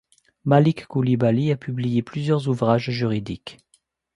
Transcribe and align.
Malick 0.45 0.87
Coulibaly 0.87 1.51
a 1.51 1.57
publié 1.57 2.01
plusieurs 2.01 2.47
ouvrages 2.47 2.89
juridiques. 2.89 3.59